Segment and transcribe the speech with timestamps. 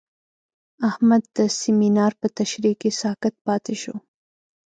[0.89, 3.95] احمد د سمینار په تشریح کې ساکت پاتې شو.